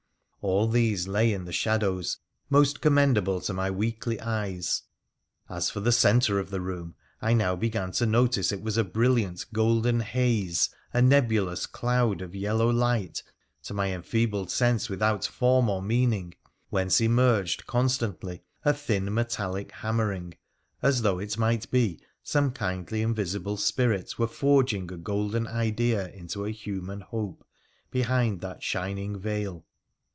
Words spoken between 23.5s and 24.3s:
spirit were